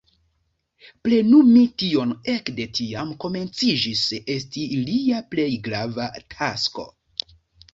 [1.07, 4.01] Plenumi tion ekde tiam komenciĝis
[4.37, 6.89] esti lia plej grava tasko.